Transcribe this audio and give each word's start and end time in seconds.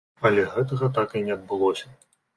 Але 0.29 0.45
гэтага 0.53 0.89
так 0.97 1.13
і 1.19 1.21
не 1.27 1.35
адбылося. 1.37 1.95